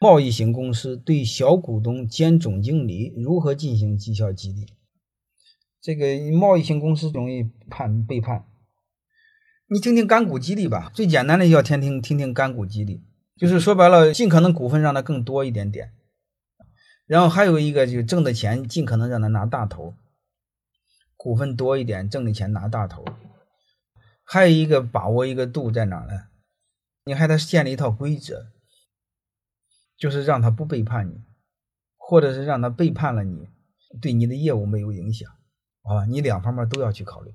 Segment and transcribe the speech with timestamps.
[0.00, 4.68] 贸易型公司对小股东兼总经理如何进行绩效激励？
[5.80, 8.44] 这个贸易型公司容易判背叛。
[9.66, 13.02] 你听听干股激励吧，最简单的要听听听听干股激励，
[13.36, 15.92] 就是说白了，尽可能股份让他更多一点点。
[17.06, 19.94] 然后还有一个就挣的钱尽可能让他拿大头，
[21.16, 23.04] 股份多一点，挣的钱拿大头。
[24.24, 26.28] 还有一个把握一个度在哪呢？
[27.04, 28.46] 你还得建立一套规则，
[29.98, 31.20] 就是让他不背叛你，
[31.96, 33.48] 或者是让他背叛了你，
[34.00, 35.30] 对你的业务没有影响
[35.82, 37.34] 啊，你两方面都要去考虑。